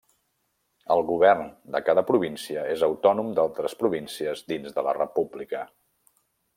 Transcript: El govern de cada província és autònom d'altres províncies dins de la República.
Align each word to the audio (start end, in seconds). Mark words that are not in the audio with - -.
El 0.95 1.01
govern 1.09 1.51
de 1.75 1.81
cada 1.91 2.05
província 2.09 2.65
és 2.77 2.87
autònom 2.89 3.31
d'altres 3.41 3.79
províncies 3.85 4.45
dins 4.53 4.77
de 4.79 4.89
la 4.91 4.99
República. 5.03 5.67